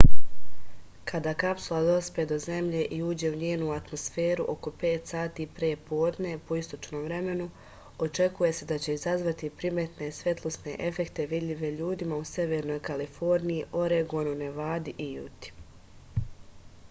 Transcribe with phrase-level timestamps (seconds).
[1.09, 6.31] када капсула доспе до земље и уђе у њену атмосферу око 5 сати пре подне
[6.47, 7.45] по источном времену
[8.07, 14.97] очекује се да ће изазвати приметне светлосне ефекте видљиве људима у северној калифорнији орегону невади
[15.07, 15.55] и јути